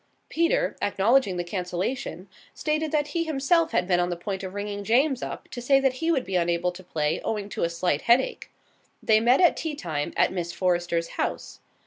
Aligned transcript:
Peter, 0.29 0.75
acknowledging 0.81 1.37
the 1.37 1.43
cancellation, 1.43 2.27
stated 2.55 2.91
that 2.91 3.09
he 3.09 3.23
himself 3.23 3.71
had 3.71 3.87
been 3.87 3.99
on 3.99 4.09
the 4.09 4.15
point 4.15 4.41
of 4.41 4.55
ringing 4.55 4.83
James 4.83 5.21
up 5.21 5.47
to 5.49 5.61
say 5.61 5.79
that 5.79 5.93
he 6.01 6.11
would 6.11 6.25
be 6.25 6.35
unable 6.35 6.71
to 6.71 6.83
play 6.83 7.21
owing 7.21 7.47
to 7.49 7.61
a 7.61 7.69
slight 7.69 8.01
headache. 8.01 8.49
They 9.03 9.19
met 9.19 9.41
at 9.41 9.55
tea 9.55 9.75
time 9.75 10.11
at 10.17 10.33
Miss 10.33 10.51
Forrester's 10.53 11.07
house. 11.09 11.59